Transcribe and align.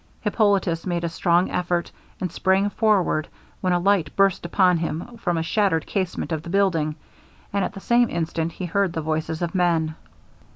Hippolitus 0.21 0.87
made 0.87 1.03
a 1.03 1.09
strong 1.09 1.51
effort, 1.51 1.91
and 2.19 2.31
sprang 2.31 2.71
forward, 2.71 3.27
when 3.61 3.71
a 3.71 3.77
light 3.77 4.09
burst 4.15 4.47
upon 4.47 4.77
him 4.77 5.15
from 5.19 5.37
a 5.37 5.43
shattered 5.43 5.85
casement 5.85 6.31
of 6.31 6.41
the 6.41 6.49
building, 6.49 6.95
and 7.53 7.63
at 7.63 7.73
the 7.73 7.81
same 7.81 8.09
instant 8.09 8.53
he 8.53 8.65
heard 8.65 8.93
the 8.93 9.01
voices 9.01 9.43
of 9.43 9.53
men! 9.53 9.93